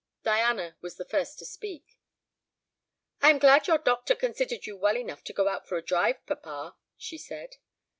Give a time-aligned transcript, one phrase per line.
[0.23, 1.99] Diana was the first to speak.
[3.21, 6.25] "I am glad your doctor considered you well enough to go out for a drive,
[6.25, 7.57] papa," she said.